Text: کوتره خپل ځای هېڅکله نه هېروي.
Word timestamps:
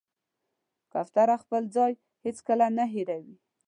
کوتره 0.91 1.35
خپل 1.43 1.63
ځای 1.75 1.93
هېڅکله 2.25 2.65
نه 2.77 2.85
هېروي. 2.93 3.35